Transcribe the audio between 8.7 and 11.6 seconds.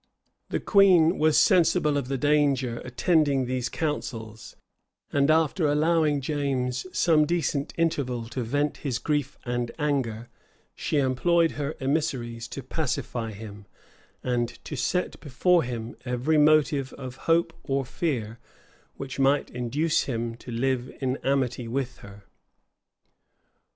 his grief and anger, she employed